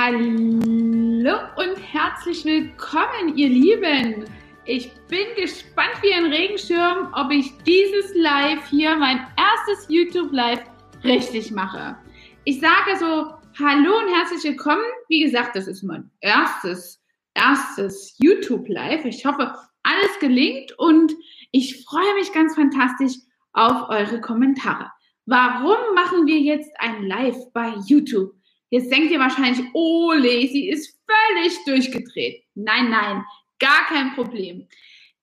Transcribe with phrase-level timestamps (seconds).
[0.00, 4.26] Hallo und herzlich willkommen, ihr Lieben.
[4.64, 10.62] Ich bin gespannt wie ein Regenschirm, ob ich dieses Live hier, mein erstes YouTube Live,
[11.02, 11.98] richtig mache.
[12.44, 14.84] Ich sage so, hallo und herzlich willkommen.
[15.08, 17.02] Wie gesagt, das ist mein erstes,
[17.34, 19.04] erstes YouTube Live.
[19.04, 19.52] Ich hoffe,
[19.82, 21.12] alles gelingt und
[21.50, 23.14] ich freue mich ganz fantastisch
[23.52, 24.92] auf eure Kommentare.
[25.26, 28.37] Warum machen wir jetzt ein Live bei YouTube?
[28.70, 32.44] Jetzt denkt ihr wahrscheinlich, oh, sie ist völlig durchgedreht.
[32.54, 33.24] Nein, nein,
[33.58, 34.66] gar kein Problem.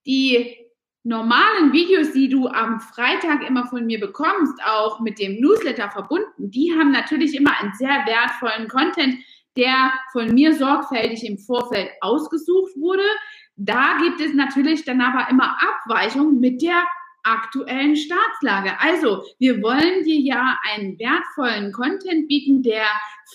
[0.05, 0.57] Die
[1.03, 6.49] normalen Videos, die du am Freitag immer von mir bekommst, auch mit dem Newsletter verbunden,
[6.49, 9.19] die haben natürlich immer einen sehr wertvollen Content,
[9.55, 13.03] der von mir sorgfältig im Vorfeld ausgesucht wurde.
[13.55, 16.83] Da gibt es natürlich dann aber immer Abweichungen mit der
[17.25, 18.79] aktuellen Staatslage.
[18.79, 22.85] Also, wir wollen dir ja einen wertvollen Content bieten, der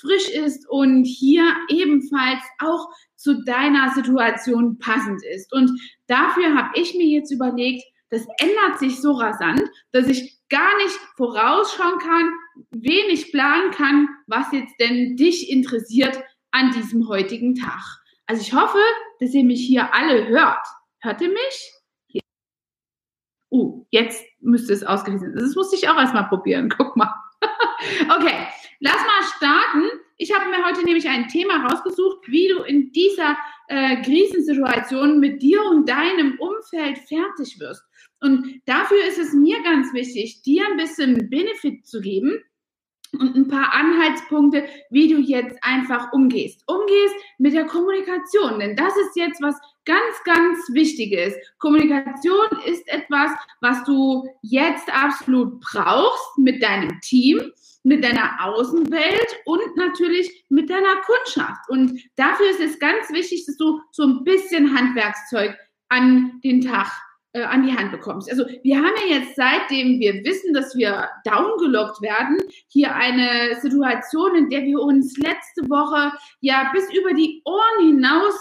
[0.00, 5.52] frisch ist und hier ebenfalls auch zu deiner Situation passend ist.
[5.52, 5.70] Und
[6.06, 10.96] dafür habe ich mir jetzt überlegt, das ändert sich so rasant, dass ich gar nicht
[11.16, 12.32] vorausschauen kann,
[12.70, 16.18] wenig planen kann, was jetzt denn dich interessiert
[16.50, 17.82] an diesem heutigen Tag.
[18.26, 18.78] Also ich hoffe,
[19.20, 20.66] dass ihr mich hier alle hört.
[21.00, 21.72] Hört ihr mich?
[23.50, 25.44] Uh, jetzt müsste es ausgewiesen sein.
[25.44, 26.68] Das musste ich auch erstmal probieren.
[26.76, 27.12] Guck mal.
[28.16, 28.46] okay,
[28.80, 29.84] lass mal starten.
[30.16, 35.40] Ich habe mir heute nämlich ein Thema rausgesucht, wie du in dieser äh, Krisensituation mit
[35.40, 37.82] dir und deinem Umfeld fertig wirst.
[38.20, 42.42] Und dafür ist es mir ganz wichtig, dir ein bisschen Benefit zu geben
[43.18, 46.62] und ein paar Anhaltspunkte, wie du jetzt einfach umgehst.
[46.66, 51.34] Umgehst mit der Kommunikation, denn das ist jetzt was ganz, ganz Wichtiges.
[51.58, 53.30] Kommunikation ist etwas,
[53.60, 57.40] was du jetzt absolut brauchst mit deinem Team,
[57.82, 61.68] mit deiner Außenwelt und natürlich mit deiner Kundschaft.
[61.68, 65.56] Und dafür ist es ganz wichtig, dass du so ein bisschen Handwerkszeug
[65.88, 66.90] an den Tag
[67.32, 68.30] äh, an die Hand bekommst.
[68.30, 74.34] Also wir haben ja jetzt, seitdem wir wissen, dass wir downgelockt werden, hier eine Situation,
[74.34, 78.34] in der wir uns letzte Woche ja bis über die Ohren hinaus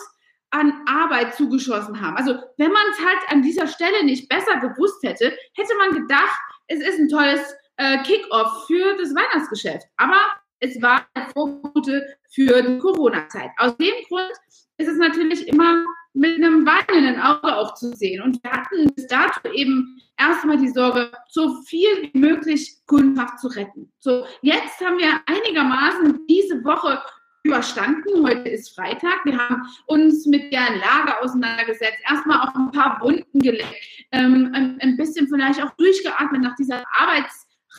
[0.51, 2.17] an Arbeit zugeschossen haben.
[2.17, 6.39] Also wenn man es halt an dieser Stelle nicht besser gewusst hätte, hätte man gedacht,
[6.67, 7.41] es ist ein tolles
[7.77, 9.85] äh, Kick-off für das Weihnachtsgeschäft.
[9.97, 10.19] Aber
[10.59, 13.51] es war eine Vorbote für die Corona-Zeit.
[13.57, 14.31] Aus dem Grund
[14.77, 15.83] ist es natürlich immer
[16.13, 18.21] mit einem weinenden Auge auch zu sehen.
[18.21, 23.47] Und wir hatten bis dato eben erstmal die Sorge, so viel wie möglich Kundschaft zu
[23.47, 23.91] retten.
[23.99, 27.01] So, jetzt haben wir einigermaßen diese Woche
[27.43, 28.23] überstanden.
[28.23, 29.23] Heute ist Freitag.
[29.23, 33.75] Wir haben uns mit der Lage auseinandergesetzt, erstmal auch ein paar Wunden geleckt,
[34.11, 36.83] ähm, ein, ein, bisschen vielleicht auch durchgeatmet nach dieser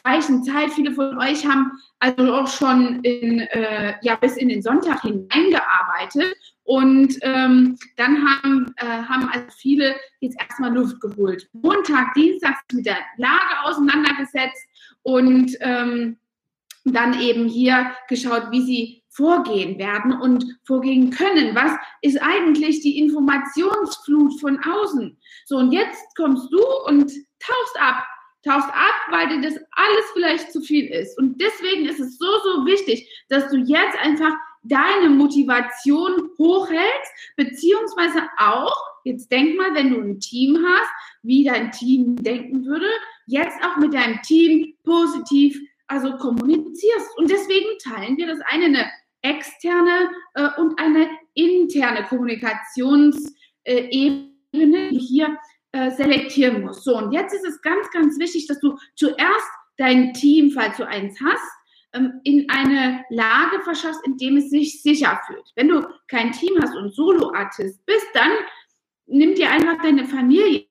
[0.03, 0.71] arbeitsreichen Zeit.
[0.72, 6.37] Viele von euch haben also auch schon in, äh, ja, bis in den Sonntag hineingearbeitet.
[6.65, 11.49] Und ähm, dann haben, äh, haben also viele jetzt erstmal Luft geholt.
[11.53, 14.66] Montag, Dienstag mit der Lage auseinandergesetzt
[15.03, 16.19] und ähm,
[16.84, 21.55] dann eben hier geschaut, wie sie vorgehen werden und vorgehen können.
[21.55, 25.19] Was ist eigentlich die Informationsflut von außen?
[25.47, 28.05] So, und jetzt kommst du und tauchst ab.
[28.42, 31.18] Tauchst ab, weil dir das alles vielleicht zu viel ist.
[31.18, 38.22] Und deswegen ist es so, so wichtig, dass du jetzt einfach deine Motivation hochhältst, beziehungsweise
[38.38, 38.74] auch,
[39.04, 40.90] jetzt denk mal, wenn du ein Team hast,
[41.22, 42.86] wie dein Team denken würde,
[43.26, 47.18] jetzt auch mit deinem Team positiv also kommunizierst.
[47.18, 48.90] Und deswegen teilen wir das eine eine
[49.22, 55.36] externe äh, und eine interne Kommunikationsebene, die hier
[55.72, 56.84] äh, selektieren muss.
[56.84, 60.86] So, und jetzt ist es ganz, ganz wichtig, dass du zuerst dein Team, falls du
[60.86, 61.48] eins hast,
[61.92, 65.50] ähm, in eine Lage verschaffst, in dem es sich sicher fühlt.
[65.56, 68.31] Wenn du kein Team hast und Solo-Artist bist, dann
[69.06, 70.66] nimm dir einfach deine Familie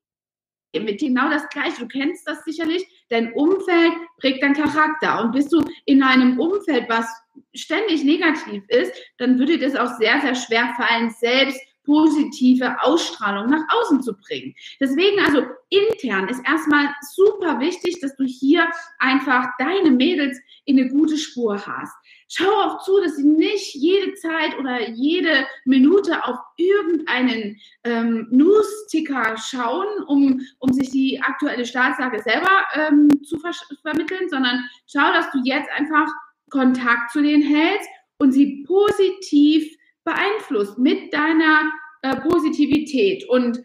[0.73, 1.79] mit genau das Gleiche.
[1.79, 2.85] Du kennst das sicherlich.
[3.09, 5.21] Dein Umfeld prägt deinen Charakter.
[5.21, 7.07] Und bist du in einem Umfeld, was
[7.53, 13.63] ständig negativ ist, dann würde das auch sehr, sehr schwer fallen, selbst positive Ausstrahlung nach
[13.69, 14.53] außen zu bringen.
[14.79, 18.67] Deswegen also intern ist erstmal super wichtig, dass du hier
[18.99, 21.95] einfach deine Mädels in eine gute Spur hast.
[22.27, 29.35] Schau auch zu, dass sie nicht jede Zeit oder jede Minute auf irgendeinen ähm, News-Ticker
[29.37, 33.51] schauen, um, um sich die aktuelle Staatslage selber ähm, zu ver
[33.81, 36.07] vermitteln, sondern schau, dass du jetzt einfach
[36.51, 37.89] Kontakt zu denen hältst
[38.19, 39.75] und sie positiv
[40.09, 41.71] beeinflusst mit deiner
[42.01, 43.27] äh, Positivität.
[43.29, 43.59] Und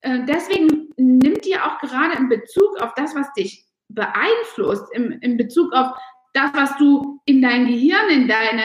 [0.00, 5.36] äh, deswegen nimmt dir auch gerade in Bezug auf das, was dich beeinflusst, im, in
[5.36, 5.92] Bezug auf
[6.32, 8.64] das, was du in dein Gehirn, in deine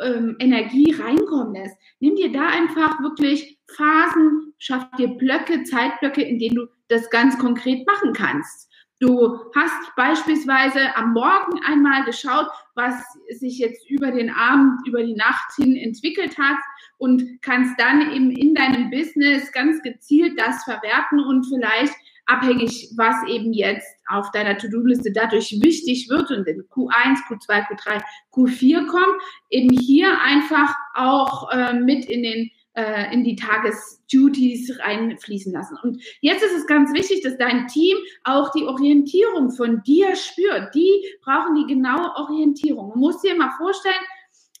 [0.00, 1.76] ähm, Energie reinkommen lässt.
[2.00, 7.38] Nimm dir da einfach wirklich Phasen, schaff dir Blöcke, Zeitblöcke, in denen du das ganz
[7.38, 8.68] konkret machen kannst.
[9.04, 12.94] Du hast beispielsweise am Morgen einmal geschaut, was
[13.28, 16.56] sich jetzt über den Abend, über die Nacht hin entwickelt hat
[16.96, 21.92] und kannst dann eben in deinem Business ganz gezielt das verwerten und vielleicht
[22.24, 28.02] abhängig, was eben jetzt auf deiner To-Do-Liste dadurch wichtig wird und in Q1, Q2, Q3,
[28.32, 35.52] Q4 kommt, eben hier einfach auch äh, mit in den äh, in die Tagesduties reinfließen
[35.52, 35.76] lassen.
[35.82, 40.74] Und jetzt ist es ganz wichtig, dass dein Team auch die Orientierung von dir spürt.
[40.74, 42.90] Die brauchen die genaue Orientierung.
[42.90, 43.94] Man muss dir mal vorstellen,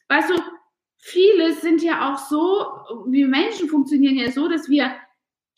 [0.08, 0.34] weißt du,
[0.98, 2.66] viele sind ja auch so,
[3.06, 4.94] wir Menschen funktionieren ja so, dass wir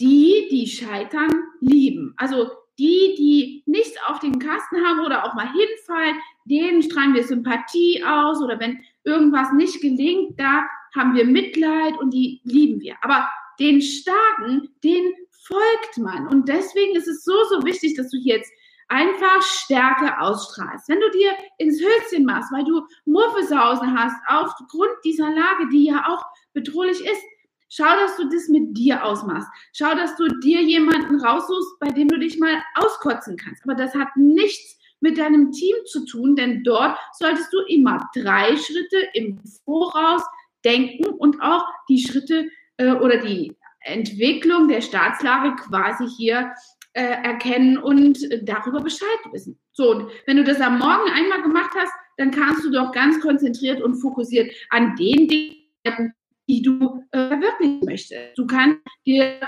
[0.00, 1.30] die, die scheitern,
[1.60, 2.14] lieben.
[2.16, 7.24] Also die, die nichts auf den Kasten haben oder auch mal hinfallen, denen strahlen wir
[7.24, 12.96] Sympathie aus oder wenn irgendwas nicht gelingt, da haben wir Mitleid und die lieben wir.
[13.02, 13.28] Aber
[13.58, 15.12] den Starken, den
[15.46, 16.28] folgt man.
[16.28, 18.50] Und deswegen ist es so, so wichtig, dass du jetzt
[18.88, 20.88] einfach Stärke ausstrahlst.
[20.88, 26.04] Wenn du dir ins Höschen machst, weil du Muffesausen hast, aufgrund dieser Lage, die ja
[26.08, 27.22] auch bedrohlich ist,
[27.68, 29.48] schau, dass du das mit dir ausmachst.
[29.72, 33.62] Schau, dass du dir jemanden raussuchst, bei dem du dich mal auskotzen kannst.
[33.64, 38.56] Aber das hat nichts mit deinem Team zu tun, denn dort solltest du immer drei
[38.56, 40.22] Schritte im Voraus
[40.64, 46.52] denken und auch die Schritte äh, oder die Entwicklung der Staatslage quasi hier
[46.92, 49.58] äh, erkennen und darüber Bescheid wissen.
[49.72, 53.20] So, und wenn du das am Morgen einmal gemacht hast, dann kannst du doch ganz
[53.20, 56.14] konzentriert und fokussiert an den Dingen,
[56.48, 58.36] die du äh, verwirklichen möchtest.
[58.36, 59.38] Du kannst dir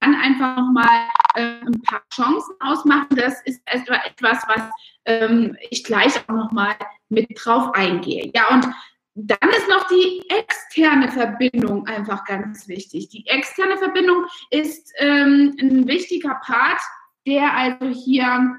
[0.00, 3.16] dann einfach nochmal äh, ein paar Chancen ausmachen.
[3.16, 4.62] Das ist etwas, was
[5.04, 6.74] ähm, ich gleich auch nochmal
[7.08, 8.30] mit drauf eingehe.
[8.34, 8.66] Ja, und
[9.18, 13.08] dann ist noch die externe Verbindung einfach ganz wichtig.
[13.08, 16.80] Die externe Verbindung ist ähm, ein wichtiger Part,
[17.26, 18.56] der also hier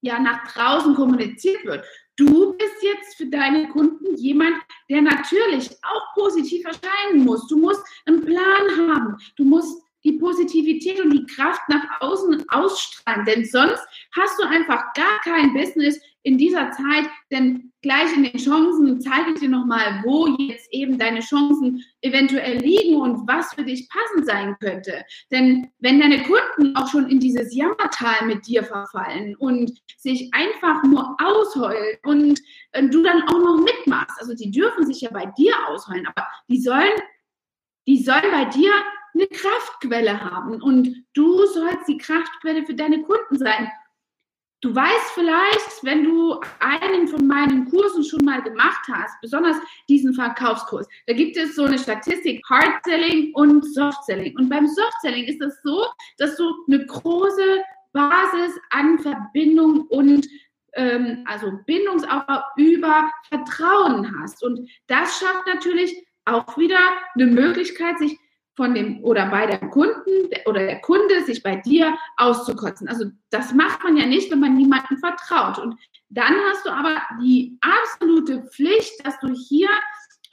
[0.00, 1.84] ja nach draußen kommuniziert wird.
[2.16, 4.54] Du bist jetzt für deine Kunden jemand,
[4.88, 7.48] der natürlich auch positiv erscheinen muss.
[7.48, 9.16] Du musst einen Plan haben.
[9.36, 13.24] Du musst die Positivität und die Kraft nach außen ausstrahlen.
[13.24, 13.82] Denn sonst
[14.14, 19.32] hast du einfach gar kein Business in dieser Zeit, denn gleich in den Chancen zeige
[19.34, 24.26] ich dir nochmal, wo jetzt eben deine Chancen eventuell liegen und was für dich passend
[24.26, 25.04] sein könnte.
[25.30, 30.82] Denn wenn deine Kunden auch schon in dieses Jammertal mit dir verfallen und sich einfach
[30.84, 32.40] nur ausheulen und
[32.72, 36.60] du dann auch noch mitmachst, also die dürfen sich ja bei dir ausheulen, aber die
[36.62, 36.98] sollen,
[37.86, 38.72] die sollen bei dir
[39.12, 43.70] eine Kraftquelle haben und du sollst die Kraftquelle für deine Kunden sein.
[44.64, 49.58] Du weißt vielleicht, wenn du einen von meinen Kursen schon mal gemacht hast, besonders
[49.90, 54.34] diesen Verkaufskurs, da gibt es so eine Statistik Hard Selling und Soft Selling.
[54.38, 55.84] Und beim Soft Selling ist es so,
[56.16, 57.62] dass du eine große
[57.92, 60.26] Basis an Verbindung und
[60.72, 64.42] ähm, also Bindungsaufbau über Vertrauen hast.
[64.42, 65.94] Und das schafft natürlich
[66.24, 66.80] auch wieder
[67.14, 68.18] eine Möglichkeit, sich
[68.56, 72.88] von dem oder bei der Kunden oder der Kunde sich bei dir auszukotzen.
[72.88, 75.58] Also das macht man ja nicht, wenn man niemandem vertraut.
[75.58, 75.78] Und
[76.08, 79.68] dann hast du aber die absolute Pflicht, dass du hier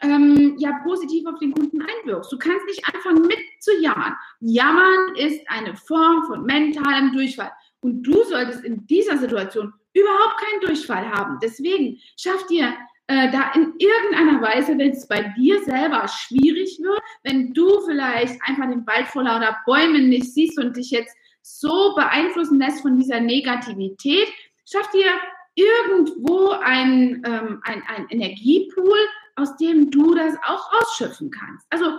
[0.01, 2.31] ähm, ja positiv auf den Kunden einwirkst.
[2.31, 4.16] Du kannst nicht anfangen mit zu jammern.
[4.40, 7.51] Jammern ist eine Form von mentalem Durchfall.
[7.81, 11.40] Und du solltest in dieser Situation überhaupt keinen Durchfall haben.
[11.42, 12.73] Deswegen schaff dir
[13.11, 18.39] äh, da in irgendeiner Weise, wenn es bei dir selber schwierig wird, wenn du vielleicht
[18.47, 22.97] einfach den Wald vor lauter Bäumen nicht siehst und dich jetzt so beeinflussen lässt von
[22.97, 24.27] dieser Negativität,
[24.65, 25.09] schaff dir
[25.56, 28.97] irgendwo ein, ähm, ein Energiepool,
[29.35, 31.65] aus dem du das auch ausschöpfen kannst.
[31.69, 31.97] Also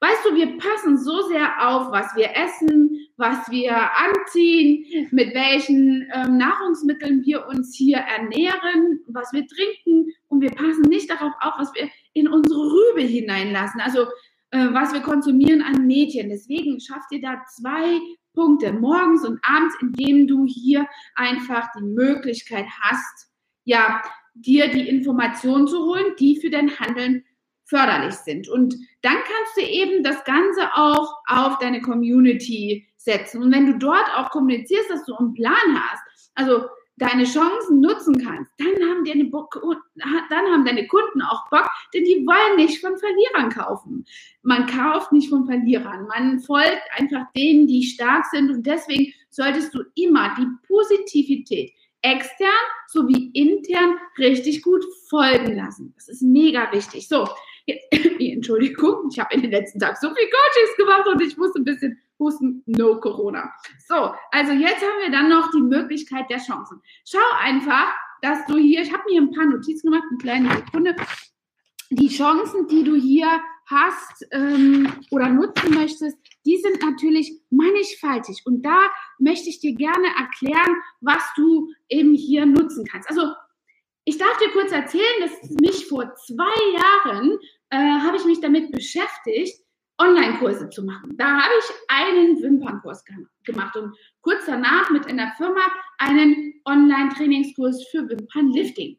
[0.00, 6.08] Weißt du, wir passen so sehr auf, was wir essen, was wir anziehen, mit welchen
[6.14, 11.54] ähm, Nahrungsmitteln wir uns hier ernähren, was wir trinken und wir passen nicht darauf auf,
[11.58, 14.06] was wir in unsere Rübe hineinlassen, also
[14.52, 16.30] äh, was wir konsumieren an Medien.
[16.30, 17.98] Deswegen schafft ihr da zwei
[18.34, 23.28] Punkte, morgens und abends, indem du hier einfach die Möglichkeit hast,
[23.64, 24.00] ja,
[24.34, 27.24] dir die Informationen zu holen, die für dein Handeln
[27.64, 28.48] förderlich sind.
[28.48, 33.42] Und dann kannst du eben das Ganze auch auf deine Community setzen.
[33.42, 36.02] Und wenn du dort auch kommunizierst, dass du einen Plan hast,
[36.34, 42.04] also deine Chancen nutzen kannst, dann haben, deine dann haben deine Kunden auch Bock, denn
[42.04, 44.04] die wollen nicht von Verlierern kaufen.
[44.42, 46.06] Man kauft nicht von Verlierern.
[46.08, 48.50] Man folgt einfach denen, die stark sind.
[48.50, 52.48] Und deswegen solltest du immer die Positivität extern
[52.88, 55.92] sowie intern richtig gut folgen lassen.
[55.96, 57.08] Das ist mega wichtig.
[57.08, 57.28] So,
[58.18, 61.64] Entschuldigung, ich habe in den letzten Tagen so viel Coachings gemacht und ich muss ein
[61.64, 63.52] bisschen husten, no Corona.
[63.86, 66.80] So, also jetzt haben wir dann noch die Möglichkeit der Chancen.
[67.04, 70.96] Schau einfach, dass du hier, ich habe mir ein paar Notizen gemacht, eine kleine Sekunde,
[71.90, 78.42] die Chancen, die du hier hast ähm, oder nutzen möchtest, die sind natürlich mannigfaltig.
[78.44, 83.08] Und da möchte ich dir gerne erklären, was du eben hier nutzen kannst.
[83.08, 83.32] Also
[84.04, 87.38] ich darf dir kurz erzählen, dass mich vor zwei Jahren
[87.70, 89.60] äh, habe ich mich damit beschäftigt,
[89.98, 91.16] Online-Kurse zu machen.
[91.16, 93.04] Da habe ich einen Wimpernkurs
[93.44, 95.60] gemacht und kurz danach mit einer Firma
[95.98, 98.96] einen Online-Trainingskurs für Wimpernlifting.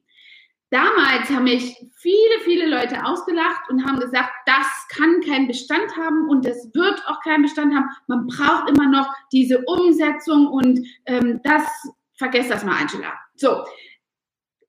[0.71, 6.29] Damals haben mich viele, viele Leute ausgelacht und haben gesagt, das kann keinen Bestand haben
[6.29, 7.87] und das wird auch keinen Bestand haben.
[8.07, 11.63] Man braucht immer noch diese Umsetzung und ähm, das,
[12.13, 13.13] vergesst das mal, Angela.
[13.35, 13.63] So,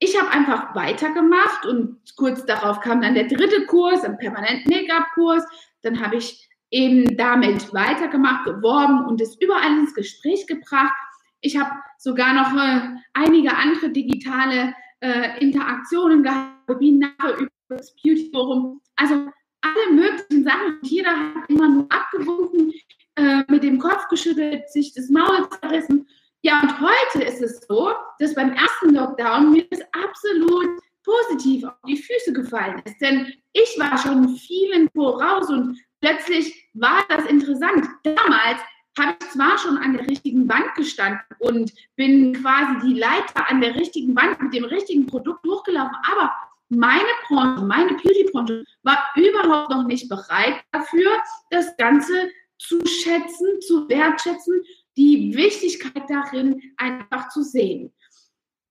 [0.00, 5.44] ich habe einfach weitergemacht und kurz darauf kam dann der dritte Kurs, ein permanent Make-up-Kurs.
[5.82, 10.94] Dann habe ich eben damit weitergemacht, geworben und es überall ins Gespräch gebracht.
[11.42, 18.30] Ich habe sogar noch äh, einige andere digitale äh, Interaktionen gehabt, Webinare über das Beauty
[18.32, 18.80] Forum.
[18.96, 19.14] Also
[19.60, 20.78] alle möglichen Sachen.
[20.80, 22.72] Und jeder hat immer nur abgewunken,
[23.16, 26.08] äh, mit dem Kopf geschüttelt, sich das Maul zerrissen.
[26.42, 31.74] Ja, und heute ist es so, dass beim ersten Lockdown mir das absolut positiv auf
[31.86, 32.98] die Füße gefallen ist.
[33.00, 37.86] Denn ich war schon vielen voraus und plötzlich war das interessant.
[38.04, 38.60] Damals
[38.98, 43.60] habe ich zwar schon an der richtigen Wand gestanden und bin quasi die Leiter an
[43.60, 46.32] der richtigen Wand mit dem richtigen Produkt durchgelaufen, aber
[46.70, 51.10] meine Branche, meine Beauty-Branche war überhaupt noch nicht bereit dafür,
[51.50, 54.62] das Ganze zu schätzen, zu wertschätzen,
[55.00, 57.90] die Wichtigkeit darin einfach zu sehen.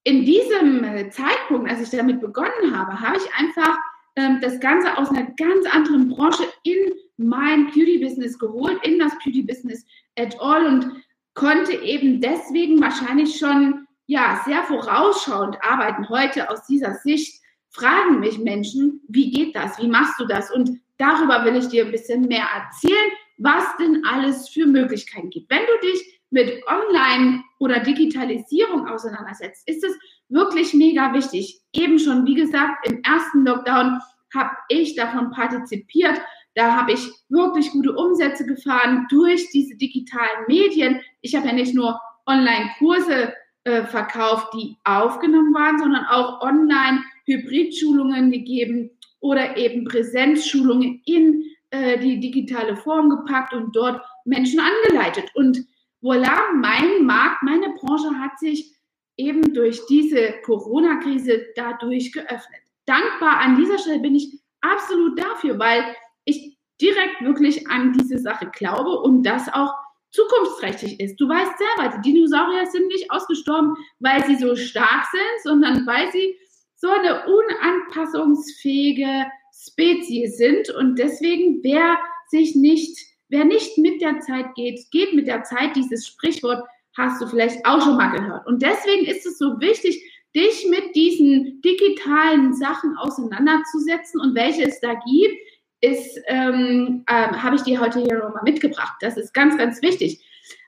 [0.03, 3.77] In diesem äh, Zeitpunkt, als ich damit begonnen habe, habe ich einfach
[4.15, 6.77] ähm, das Ganze aus einer ganz anderen Branche in
[7.17, 9.85] mein Beauty-Business geholt, in das Beauty-Business
[10.17, 16.07] at all und konnte eben deswegen wahrscheinlich schon ja sehr vorausschauend arbeiten.
[16.09, 19.79] Heute aus dieser Sicht fragen mich Menschen, wie geht das?
[19.79, 20.51] Wie machst du das?
[20.51, 25.49] Und darüber will ich dir ein bisschen mehr erzählen, was denn alles für Möglichkeiten gibt.
[25.49, 29.97] Wenn du dich mit Online oder Digitalisierung auseinandersetzt, ist es
[30.29, 31.61] wirklich mega wichtig.
[31.73, 33.99] Eben schon, wie gesagt, im ersten Lockdown
[34.33, 36.21] habe ich davon partizipiert
[36.59, 40.99] da habe ich wirklich gute Umsätze gefahren durch diese digitalen Medien.
[41.21, 43.33] Ich habe ja nicht nur Online-Kurse
[43.63, 48.89] äh, verkauft, die aufgenommen waren, sondern auch Online-Hybrid-Schulungen gegeben
[49.21, 55.31] oder eben Präsenzschulungen in äh, die digitale Form gepackt und dort Menschen angeleitet.
[55.35, 55.65] Und
[56.01, 58.73] voilà, mein Markt, meine Branche hat sich
[59.17, 62.61] eben durch diese Corona-Krise dadurch geöffnet.
[62.85, 65.83] Dankbar an dieser Stelle bin ich absolut dafür, weil
[66.25, 69.73] ich direkt wirklich an diese Sache glaube und das auch
[70.11, 71.17] zukunftsträchtig ist.
[71.17, 76.11] Du weißt selber, die Dinosaurier sind nicht ausgestorben, weil sie so stark sind, sondern weil
[76.11, 76.35] sie
[76.75, 81.97] so eine unanpassungsfähige Spezies sind und deswegen wer
[82.29, 82.97] sich nicht,
[83.29, 85.75] wer nicht mit der Zeit geht, geht mit der Zeit.
[85.75, 86.63] Dieses Sprichwort
[86.97, 88.45] hast du vielleicht auch schon mal gehört.
[88.47, 90.03] Und deswegen ist es so wichtig,
[90.35, 95.37] dich mit diesen digitalen Sachen auseinanderzusetzen und welche es da gibt
[95.81, 98.97] ist, ähm, äh, habe ich dir heute hier nochmal mitgebracht.
[98.99, 100.21] Das ist ganz, ganz wichtig.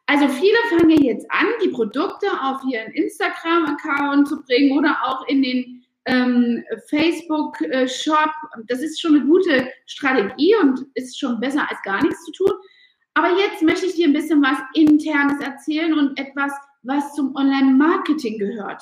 [0.05, 5.41] Also viele fangen jetzt an, die Produkte auf ihren Instagram-Account zu bringen oder auch in
[5.41, 8.31] den ähm, Facebook-Shop.
[8.67, 12.51] Das ist schon eine gute Strategie und ist schon besser als gar nichts zu tun.
[13.13, 16.51] Aber jetzt möchte ich dir ein bisschen was Internes erzählen und etwas,
[16.83, 18.81] was zum Online-Marketing gehört.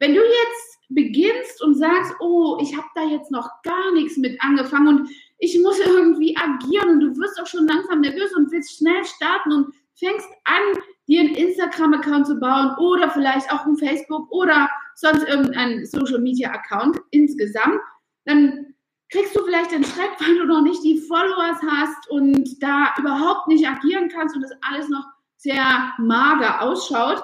[0.00, 4.40] Wenn du jetzt beginnst und sagst, oh, ich habe da jetzt noch gar nichts mit
[4.42, 8.78] angefangen und ich muss irgendwie agieren und du wirst auch schon langsam nervös und willst
[8.78, 14.30] schnell starten und fängst an, dir einen Instagram-Account zu bauen oder vielleicht auch einen Facebook
[14.30, 17.80] oder sonst irgendeinen Social-Media-Account insgesamt,
[18.24, 18.74] dann
[19.10, 23.46] kriegst du vielleicht den Schreck, weil du noch nicht die Followers hast und da überhaupt
[23.48, 25.04] nicht agieren kannst und das alles noch
[25.36, 27.22] sehr mager ausschaut.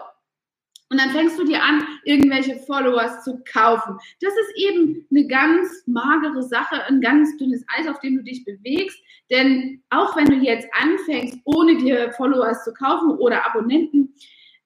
[0.90, 3.98] Und dann fängst du dir an, irgendwelche Followers zu kaufen.
[4.20, 8.44] Das ist eben eine ganz magere Sache, ein ganz dünnes Eis, auf dem du dich
[8.44, 8.96] bewegst.
[9.30, 14.14] Denn auch wenn du jetzt anfängst, ohne dir Followers zu kaufen oder Abonnenten,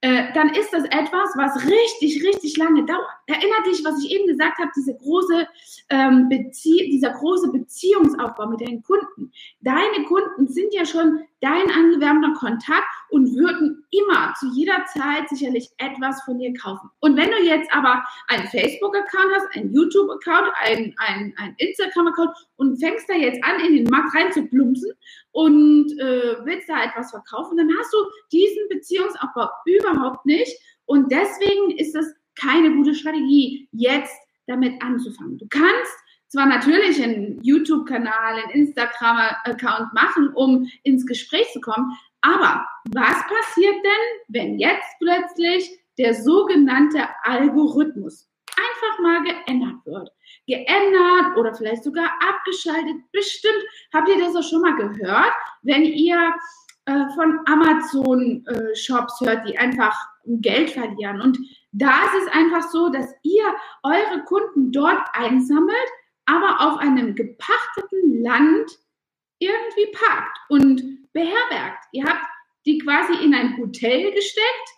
[0.00, 3.17] äh, dann ist das etwas, was richtig, richtig lange dauert.
[3.28, 5.46] Erinnert dich, was ich eben gesagt habe, diese große,
[5.90, 9.30] ähm, Bezie dieser große Beziehungsaufbau mit deinen Kunden.
[9.60, 15.68] Deine Kunden sind ja schon dein angewärmter Kontakt und würden immer zu jeder Zeit sicherlich
[15.76, 16.90] etwas von dir kaufen.
[17.00, 22.78] Und wenn du jetzt aber einen Facebook-Account hast, einen YouTube-Account, einen, einen, einen Instagram-Account und
[22.78, 24.92] fängst da jetzt an, in den Markt reinzuplumpsen
[25.32, 27.98] und äh, willst da etwas verkaufen, dann hast du
[28.32, 30.58] diesen Beziehungsaufbau überhaupt nicht.
[30.86, 34.16] Und deswegen ist es keine gute Strategie, jetzt
[34.46, 35.38] damit anzufangen.
[35.38, 35.92] Du kannst
[36.28, 43.76] zwar natürlich einen YouTube-Kanal, einen Instagram-Account machen, um ins Gespräch zu kommen, aber was passiert
[43.76, 50.10] denn, wenn jetzt plötzlich der sogenannte Algorithmus einfach mal geändert wird?
[50.46, 52.96] Geändert oder vielleicht sogar abgeschaltet.
[53.12, 56.34] Bestimmt habt ihr das auch schon mal gehört, wenn ihr
[56.86, 61.20] äh, von Amazon-Shops äh, hört, die einfach Geld verlieren.
[61.20, 61.38] Und
[61.72, 63.44] da ist es einfach so, dass ihr
[63.82, 65.76] eure Kunden dort einsammelt,
[66.26, 68.70] aber auf einem gepachteten Land
[69.38, 71.84] irgendwie parkt und beherbergt.
[71.92, 72.26] Ihr habt
[72.66, 74.68] die quasi in ein Hotel gesteckt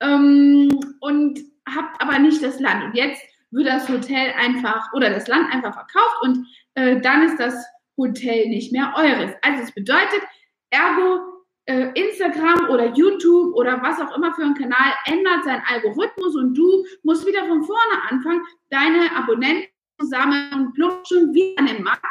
[0.00, 0.68] ähm,
[1.00, 1.40] und
[1.74, 2.84] habt aber nicht das Land.
[2.84, 7.38] Und jetzt wird das Hotel einfach oder das Land einfach verkauft und äh, dann ist
[7.38, 7.54] das
[7.96, 9.32] Hotel nicht mehr eures.
[9.42, 10.22] Also es bedeutet,
[10.70, 11.37] ergo
[11.68, 16.54] äh, Instagram oder YouTube oder was auch immer für ein Kanal ändert seinen Algorithmus und
[16.54, 19.68] du musst wieder von vorne anfangen, deine Abonnenten
[20.00, 22.04] zusammen und plump schon wieder an den Markt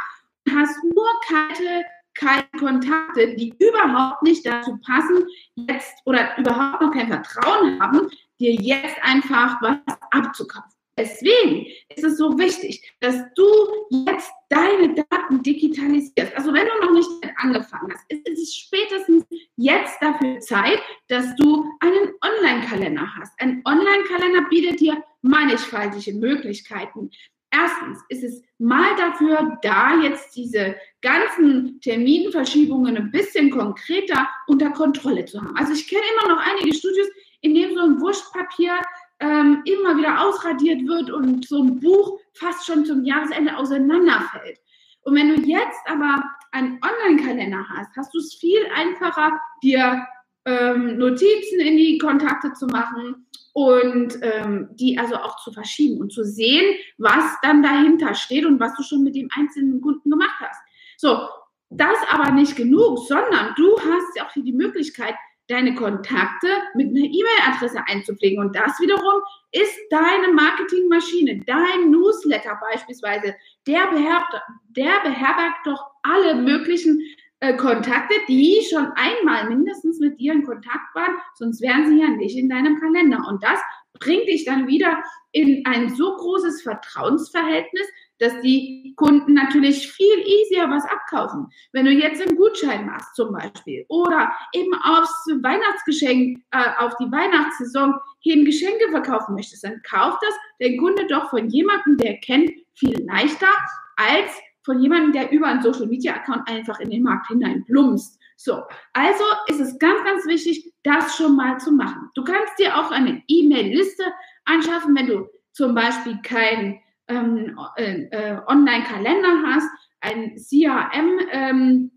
[0.46, 1.84] und hast nur kalte,
[2.14, 8.10] kalte Kontakte, die überhaupt nicht dazu passen, jetzt oder überhaupt noch kein Vertrauen haben,
[8.40, 9.78] dir jetzt einfach was
[10.12, 10.77] abzukaufen.
[10.98, 13.46] Deswegen ist es so wichtig, dass du
[13.92, 16.36] jetzt deine Daten digitalisierst.
[16.36, 19.26] Also wenn du noch nicht angefangen hast, ist es spätestens
[19.58, 23.32] jetzt dafür Zeit, dass du einen Online-Kalender hast.
[23.40, 27.12] Ein Online-Kalender bietet dir mannigfaltige Möglichkeiten.
[27.52, 35.26] Erstens ist es mal dafür da, jetzt diese ganzen Terminverschiebungen ein bisschen konkreter unter Kontrolle
[35.26, 35.56] zu haben.
[35.56, 37.08] Also ich kenne immer noch einige Studios,
[37.42, 38.80] in denen so ein Wurstpapier
[39.20, 44.60] ähm, immer wieder ausradiert wird und so ein Buch fast schon zum Jahresende auseinanderfällt.
[45.02, 50.06] Und wenn du jetzt aber einen Online-Kalender hast, hast du es viel einfacher, dir
[50.46, 56.12] ähm, Notizen in die Kontakte zu machen und ähm, die also auch zu verschieben und
[56.12, 60.36] zu sehen, was dann dahinter steht und was du schon mit dem einzelnen Kunden gemacht
[60.40, 60.62] hast.
[60.98, 61.28] So,
[61.70, 65.16] das aber nicht genug, sondern du hast ja auch hier die Möglichkeit,
[65.48, 68.40] deine Kontakte mit einer E-Mail-Adresse einzupflegen.
[68.40, 73.36] Und das wiederum ist deine Marketingmaschine, dein Newsletter beispielsweise.
[73.66, 77.02] Der beherbergt, der beherbergt doch alle möglichen
[77.40, 82.10] äh, Kontakte, die schon einmal mindestens mit dir in Kontakt waren, sonst wären sie ja
[82.10, 83.26] nicht in deinem Kalender.
[83.28, 83.60] Und das
[84.00, 87.88] bringt dich dann wieder in ein so großes Vertrauensverhältnis,
[88.20, 91.48] dass die Kunden natürlich viel easier was abkaufen.
[91.72, 97.12] Wenn du jetzt einen Gutschein machst zum Beispiel oder eben aufs Weihnachtsgeschenk, äh, auf die
[97.12, 102.52] Weihnachtssaison hin Geschenke verkaufen möchtest, dann kauft das dein Kunde doch von jemandem, der kennt,
[102.74, 103.50] viel leichter
[103.96, 104.32] als
[104.64, 108.20] von jemandem, der über einen Social Media Account einfach in den Markt hinein plumpst.
[108.36, 112.10] So, also ist es ganz, ganz wichtig, das schon mal zu machen.
[112.14, 114.04] Du kannst dir auch eine E-Mail-Liste
[114.46, 119.70] anschaffen, wenn du zum Beispiel kein ähm, äh, äh, Online-Kalender hast,
[120.02, 121.92] ein CRM, ähm,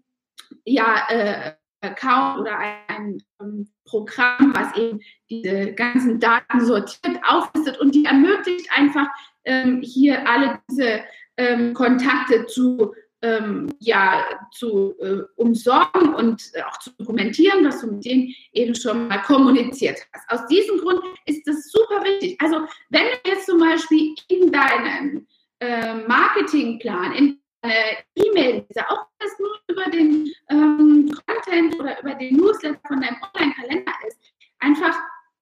[0.64, 7.78] ja, äh, Account oder ein, ein ähm, Programm, was eben diese ganzen Daten sortiert, auflistet
[7.80, 9.06] und die ermöglicht einfach
[9.44, 11.00] ähm, hier alle diese
[11.36, 17.88] ähm, Kontakte zu ähm, ja, zu äh, umsorgen und äh, auch zu dokumentieren, was du
[17.88, 20.30] mit denen eben schon mal kommuniziert hast.
[20.30, 22.40] Aus diesem Grund ist das super wichtig.
[22.40, 25.26] Also wenn du jetzt zum Beispiel in deinem
[25.60, 27.74] äh, Marketingplan, in deine
[28.14, 33.92] E-Mail-Liste, auch das nur über den ähm, Content oder über den Newsletter von deinem Online-Kalender
[34.08, 34.18] ist,
[34.60, 34.96] einfach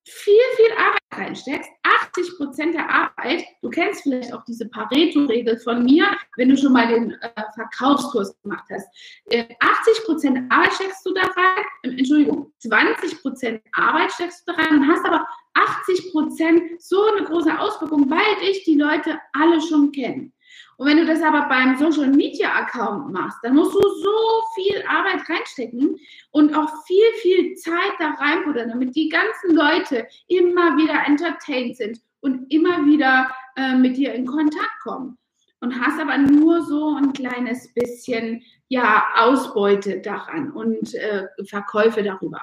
[0.08, 5.84] viel, viel Arbeit reinsteckst, 80 Prozent der Arbeit, du kennst vielleicht auch diese Pareto-Regel von
[5.84, 8.86] mir, wenn du schon mal den äh, Verkaufskurs gemacht hast.
[9.26, 14.52] Äh, 80 Prozent Arbeit steckst du da rein, äh, Entschuldigung, 20 Prozent Arbeit steckst du
[14.52, 19.18] da rein und hast aber 80 Prozent so eine große Auswirkung, weil dich die Leute
[19.32, 20.32] alle schon kennen.
[20.76, 24.82] Und wenn du das aber beim Social Media Account machst, dann musst du so viel
[24.88, 25.98] Arbeit reinstecken
[26.30, 32.00] und auch viel, viel Zeit da reinputtern, damit die ganzen Leute immer wieder entertained sind
[32.20, 35.18] und immer wieder äh, mit dir in Kontakt kommen.
[35.60, 42.42] Und hast aber nur so ein kleines bisschen ja, Ausbeute daran und äh, Verkäufe darüber.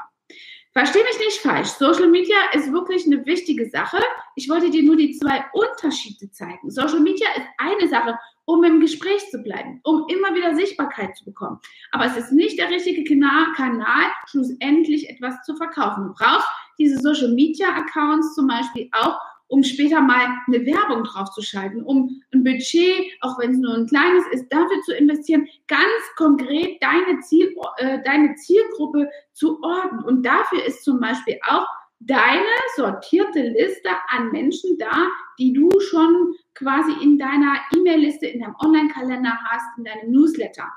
[0.78, 1.70] Verstehe mich nicht falsch.
[1.70, 3.98] Social Media ist wirklich eine wichtige Sache.
[4.36, 6.70] Ich wollte dir nur die zwei Unterschiede zeigen.
[6.70, 11.24] Social Media ist eine Sache, um im Gespräch zu bleiben, um immer wieder Sichtbarkeit zu
[11.24, 11.62] bekommen.
[11.94, 16.08] Aber es ist nicht der richtige Kanal, schlussendlich etwas zu verkaufen.
[16.08, 21.84] Du brauchst diese Social Media Accounts zum Beispiel auch, um später mal eine Werbung draufzuschalten,
[21.84, 26.82] um ein Budget, auch wenn es nur ein kleines ist, dafür zu investieren, ganz konkret
[26.82, 30.04] deine, Ziel, äh, deine Zielgruppe zu ordnen.
[30.04, 31.68] Und dafür ist zum Beispiel auch
[32.00, 35.08] deine sortierte Liste an Menschen da,
[35.40, 40.72] die du schon quasi in deiner E-Mail-Liste, in deinem Online-Kalender hast, in deinem Newsletter.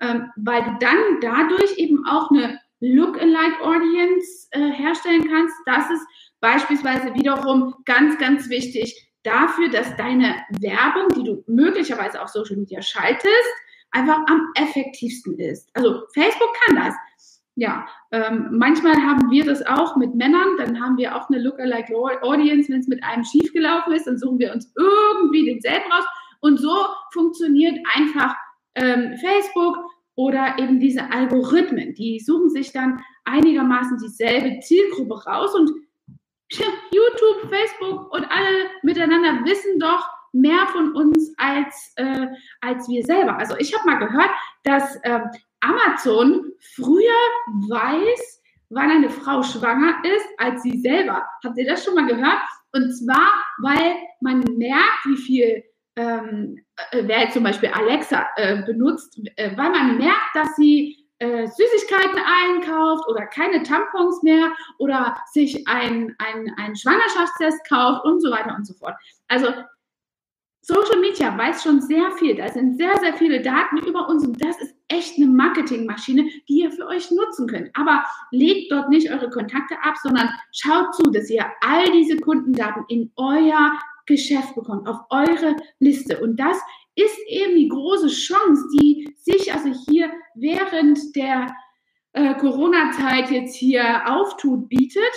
[0.00, 5.54] Ähm, weil du dann dadurch eben auch eine Look-alike-Audience äh, herstellen kannst.
[5.66, 6.06] Das ist
[6.40, 12.80] Beispielsweise wiederum ganz, ganz wichtig dafür, dass deine Werbung, die du möglicherweise auf Social Media
[12.80, 13.54] schaltest,
[13.90, 15.68] einfach am effektivsten ist.
[15.74, 16.94] Also Facebook kann das.
[17.56, 21.94] Ja, ähm, manchmal haben wir das auch mit Männern, dann haben wir auch eine Lookalike
[22.22, 26.04] Audience, wenn es mit einem schiefgelaufen ist, dann suchen wir uns irgendwie denselben raus.
[26.40, 26.72] Und so
[27.12, 28.34] funktioniert einfach
[28.76, 29.76] ähm, Facebook
[30.14, 31.94] oder eben diese Algorithmen.
[31.94, 35.70] Die suchen sich dann einigermaßen dieselbe Zielgruppe raus und
[36.50, 42.26] YouTube, Facebook und alle miteinander wissen doch mehr von uns als, äh,
[42.60, 43.38] als wir selber.
[43.38, 44.30] Also ich habe mal gehört,
[44.64, 45.20] dass äh,
[45.60, 47.20] Amazon früher
[47.68, 51.26] weiß, wann eine Frau schwanger ist, als sie selber.
[51.44, 52.40] Habt ihr das schon mal gehört?
[52.72, 53.32] Und zwar,
[53.62, 55.64] weil man merkt, wie viel,
[55.96, 61.46] ähm, äh, wer zum Beispiel Alexa äh, benutzt, äh, weil man merkt, dass sie äh,
[61.46, 68.30] Süßigkeiten einkauft oder keine Tampons mehr oder sich ein, ein, ein Schwangerschaftstest kauft und so
[68.30, 68.94] weiter und so fort.
[69.28, 69.48] Also
[70.62, 72.36] Social Media weiß schon sehr viel.
[72.36, 76.60] Da sind sehr, sehr viele Daten über uns und das ist echt eine Marketingmaschine, die
[76.60, 77.70] ihr für euch nutzen könnt.
[77.74, 82.84] Aber legt dort nicht eure Kontakte ab, sondern schaut zu, dass ihr all diese Kundendaten
[82.88, 83.72] in euer
[84.06, 86.20] Geschäft bekommt, auf eure Liste.
[86.20, 86.58] Und das
[87.04, 91.54] ist eben die große Chance, die sich also hier während der
[92.12, 95.12] äh, Corona-Zeit jetzt hier auftut, bietet.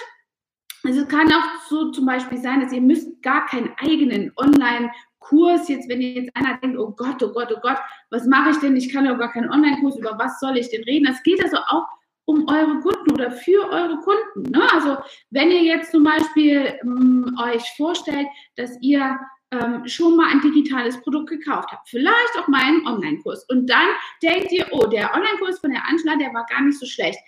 [0.84, 5.69] Also es kann auch so zum Beispiel sein, dass ihr müsst gar keinen eigenen Online-Kurs
[5.69, 7.78] jetzt, wenn ihr jetzt einer denkt, oh Gott, oh Gott, oh Gott,
[8.10, 8.76] was mache ich denn?
[8.76, 11.06] Ich kann ja gar keinen Online-Kurs, über was soll ich denn reden?
[11.06, 11.88] Das geht also auch
[12.26, 14.52] um eure Kunden oder für eure Kunden.
[14.52, 14.62] Ne?
[14.74, 14.98] Also
[15.32, 19.17] wenn ihr jetzt zum Beispiel ähm, euch vorstellt, dass ihr
[19.54, 23.88] ähm, schon mal ein digitales Produkt gekauft habt, vielleicht auch mal einen Online-Kurs und dann
[24.22, 27.20] denkt ihr, oh, der Online-Kurs von der Angela, der war gar nicht so schlecht.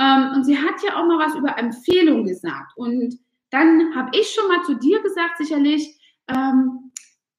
[0.00, 3.18] Ähm, und sie hat ja auch mal was über Empfehlungen gesagt und
[3.50, 5.96] dann habe ich schon mal zu dir gesagt, sicherlich,
[6.28, 6.90] ähm,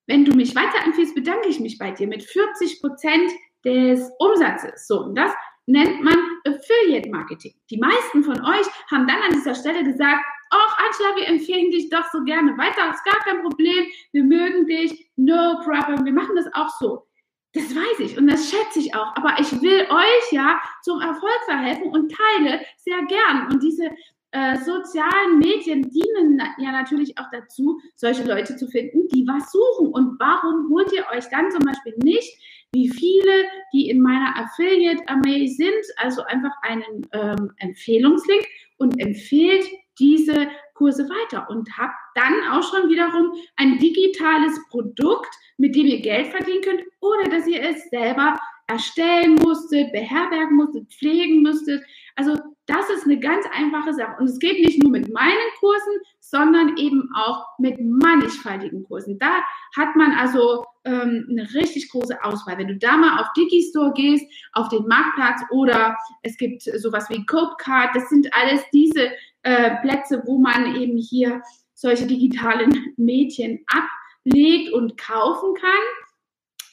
[0.08, 3.32] wenn du mich weiterempfiehlst, bedanke ich mich bei dir mit 40 Prozent
[3.66, 4.88] des Umsatzes.
[4.88, 5.32] So, und das
[5.66, 6.16] nennt man
[6.48, 7.54] Affiliate Marketing.
[7.70, 11.90] Die meisten von euch haben dann an dieser Stelle gesagt, ach Angela, wir empfehlen dich
[11.90, 16.36] doch so gerne weiter, ist gar kein Problem, wir mögen dich, no problem, wir machen
[16.36, 17.08] das auch so.
[17.54, 19.16] Das weiß ich und das schätze ich auch.
[19.16, 23.48] Aber ich will euch ja zum Erfolg verhelfen und teile sehr gern.
[23.50, 23.90] Und diese
[24.32, 29.94] äh, sozialen Medien dienen ja natürlich auch dazu, solche Leute zu finden, die was suchen.
[29.94, 32.38] Und warum holt ihr euch dann zum Beispiel nicht,
[32.74, 38.46] wie viele, die in meiner Affiliate-Armee sind, also einfach einen ähm, Empfehlungslink
[38.78, 39.66] und empfehlt
[40.00, 46.02] diese Kurse weiter und habt dann auch schon wiederum ein digitales Produkt, mit dem ihr
[46.02, 51.84] Geld verdienen könnt, ohne dass ihr es selber erstellen musstet, beherbergen musstet, pflegen müsstet.
[52.16, 54.16] Also das ist eine ganz einfache Sache.
[54.20, 59.20] Und es geht nicht nur mit meinen Kursen, sondern eben auch mit mannigfaltigen Kursen.
[59.20, 59.44] Da
[59.76, 62.58] hat man also ähm, eine richtig große Auswahl.
[62.58, 67.26] Wenn du da mal auf Digistore gehst, auf den Marktplatz oder es gibt sowas wie
[67.26, 69.12] Copecard, das sind alles diese
[69.46, 71.42] äh, Plätze, wo man eben hier
[71.76, 75.84] solche digitalen Medien ablegt und kaufen kann.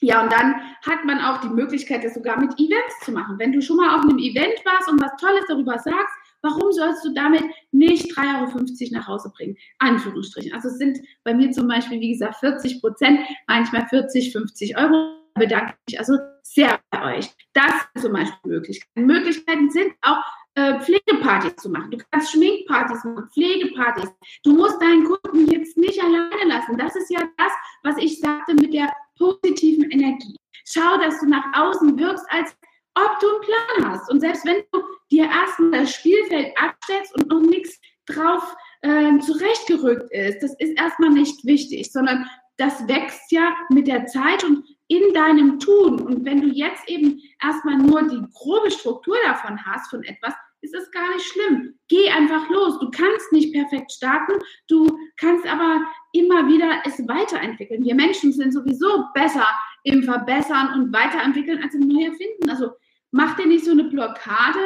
[0.01, 0.55] Ja, und dann
[0.85, 3.39] hat man auch die Möglichkeit, das sogar mit Events zu machen.
[3.39, 7.05] Wenn du schon mal auf einem Event warst und was Tolles darüber sagst, warum sollst
[7.05, 9.57] du damit nicht 3,50 Euro nach Hause bringen?
[9.79, 10.55] Anführungsstrichen.
[10.55, 15.19] Also es sind bei mir zum Beispiel, wie gesagt, 40 Prozent, manchmal 40, 50 Euro.
[15.35, 17.31] Bedanke ich mich also sehr bei euch.
[17.53, 19.07] Das sind zum Beispiel Möglichkeiten.
[19.07, 20.23] Möglichkeiten sind auch
[20.55, 21.91] äh, Pflegepartys zu machen.
[21.91, 24.11] Du kannst Schminkpartys machen, Pflegepartys.
[24.45, 26.77] Du musst deinen Kunden jetzt nicht alleine lassen.
[26.77, 30.37] Das ist ja das, was ich sagte mit der positiven Energie.
[30.65, 32.57] Schau, dass du nach außen wirkst, als
[32.95, 34.11] ob du einen Plan hast.
[34.11, 40.11] Und selbst wenn du dir erstmal das Spielfeld abstellst und noch nichts drauf äh, zurechtgerückt
[40.13, 45.15] ist, das ist erstmal nicht wichtig, sondern das wächst ja mit der Zeit und in
[45.15, 46.01] deinem Tun.
[46.03, 50.75] Und wenn du jetzt eben erstmal nur die grobe Struktur davon hast, von etwas, ist
[50.75, 51.75] Es gar nicht schlimm.
[51.89, 52.79] Geh einfach los.
[52.79, 54.35] Du kannst nicht perfekt starten,
[54.69, 55.81] du kannst aber
[56.13, 57.85] immer wieder es weiterentwickeln.
[57.85, 59.47] Wir Menschen sind sowieso besser
[59.85, 62.49] im Verbessern und Weiterentwickeln als im Neuerfinden.
[62.49, 62.71] Also
[63.11, 64.65] mach dir nicht so eine Blockade,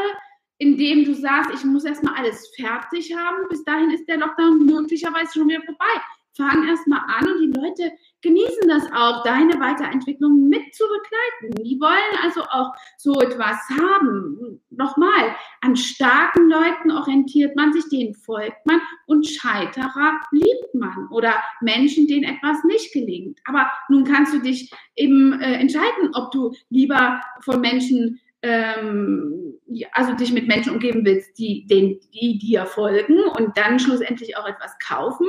[0.58, 3.48] indem du sagst, ich muss erstmal alles fertig haben.
[3.48, 5.94] Bis dahin ist der Lockdown möglicherweise schon wieder vorbei.
[6.36, 7.92] Fang erstmal an und die Leute
[8.26, 11.62] genießen das auch, deine Weiterentwicklung mit zu begleiten.
[11.62, 14.60] Die wollen also auch so etwas haben.
[14.70, 21.34] Nochmal, an starken Leuten orientiert man sich, denen folgt man und Scheiterer liebt man oder
[21.60, 23.38] Menschen, denen etwas nicht gelingt.
[23.44, 29.54] Aber nun kannst du dich eben äh, entscheiden, ob du lieber von Menschen ähm,
[29.92, 34.46] also dich mit Menschen umgeben willst, die, den, die dir folgen und dann schlussendlich auch
[34.46, 35.26] etwas kaufen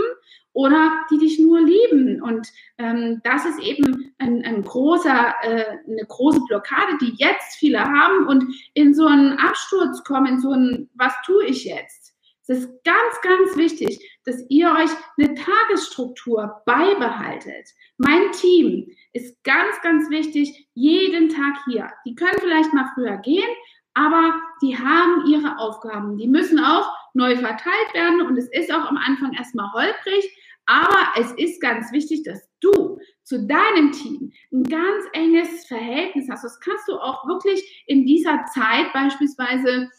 [0.58, 2.20] oder die dich nur lieben.
[2.20, 7.80] Und ähm, das ist eben ein, ein großer, äh, eine große Blockade, die jetzt viele
[7.80, 8.44] haben und
[8.74, 12.16] in so einen Absturz kommen, in so ein, was tue ich jetzt?
[12.48, 14.90] Es ist ganz, ganz wichtig, dass ihr euch
[15.20, 17.68] eine Tagesstruktur beibehaltet.
[17.98, 21.92] Mein Team ist ganz, ganz wichtig, jeden Tag hier.
[22.04, 23.50] Die können vielleicht mal früher gehen,
[23.94, 26.18] aber die haben ihre Aufgaben.
[26.18, 30.32] Die müssen auch neu verteilt werden und es ist auch am Anfang erstmal holprig,
[30.68, 36.44] aber es ist ganz wichtig, dass du zu deinem Team ein ganz enges Verhältnis hast.
[36.44, 39.90] Das kannst du auch wirklich in dieser Zeit beispielsweise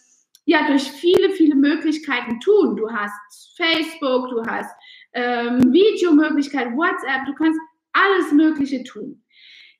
[0.44, 2.76] ja durch viele, viele Möglichkeiten tun.
[2.76, 4.74] Du hast Facebook, du hast
[5.14, 7.58] ähm, Videomöglichkeiten, WhatsApp, du kannst
[7.92, 9.22] alles Mögliche tun.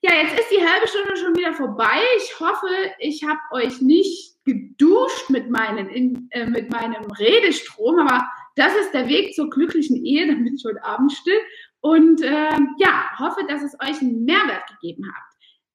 [0.01, 1.99] Ja, jetzt ist die halbe Stunde schon wieder vorbei.
[2.17, 2.67] Ich hoffe,
[2.99, 8.25] ich habe euch nicht geduscht mit, meinen, in, äh, mit meinem Redestrom, aber
[8.59, 11.39] das ist der Weg zur glücklichen Ehe, dann bin ich heute Abend still.
[11.81, 15.23] Und äh, ja, hoffe, dass es euch einen Mehrwert gegeben hat.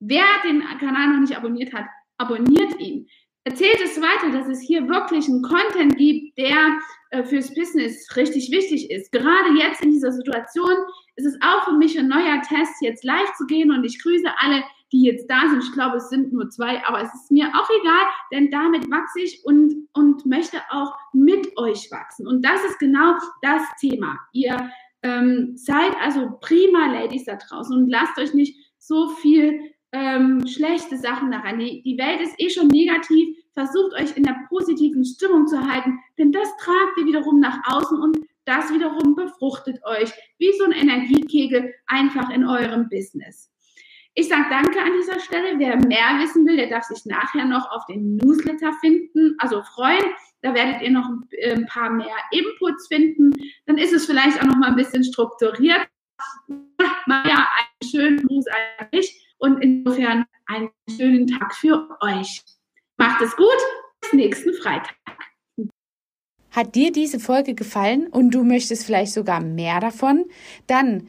[0.01, 1.87] Wer den Kanal noch nicht abonniert hat,
[2.18, 3.09] abonniert ihn.
[3.44, 6.79] Erzählt es weiter, dass es hier wirklich einen Content gibt, der
[7.11, 9.12] äh, fürs Business richtig wichtig ist.
[9.12, 10.73] Gerade jetzt in dieser Situation
[11.16, 14.29] ist es auch für mich ein neuer Test, jetzt live zu gehen und ich grüße
[14.38, 15.62] alle, die jetzt da sind.
[15.62, 19.20] Ich glaube, es sind nur zwei, aber es ist mir auch egal, denn damit wachse
[19.20, 22.26] ich und, und möchte auch mit euch wachsen.
[22.26, 24.18] Und das ist genau das Thema.
[24.33, 24.70] Ihr
[25.02, 29.61] ähm, seid also prima Ladies da draußen und lasst euch nicht so viel
[29.92, 31.59] ähm, schlechte Sachen daran.
[31.59, 33.37] Die, die Welt ist eh schon negativ.
[33.54, 38.00] Versucht euch in der positiven Stimmung zu halten, denn das tragt ihr wiederum nach außen
[38.00, 43.54] und das wiederum befruchtet euch wie so ein Energiekegel einfach in eurem Business.
[44.16, 45.59] Ich sage danke an dieser Stelle.
[45.59, 50.05] Wer mehr wissen will, der darf sich nachher noch auf den Newsletter finden, also freuen.
[50.42, 51.09] Da werdet ihr noch
[51.53, 53.33] ein paar mehr Inputs finden.
[53.66, 55.88] Dann ist es vielleicht auch noch mal ein bisschen strukturiert.
[57.07, 62.40] Maja, einen schönen Gruß an mich und insofern einen schönen Tag für euch.
[62.96, 63.48] Macht es gut.
[64.00, 64.94] Bis nächsten Freitag.
[66.53, 70.27] Hat dir diese Folge gefallen und du möchtest vielleicht sogar mehr davon?
[70.68, 71.09] Dann